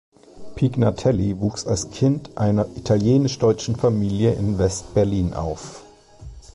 Pignatelli 0.55 1.39
wuchs 1.41 1.67
als 1.67 1.91
Kind 1.91 2.35
einer 2.35 2.65
italienisch-deutschen 2.75 3.75
Familie 3.75 4.33
in 4.33 4.57
West-Berlin 4.57 5.35
auf. 5.35 5.83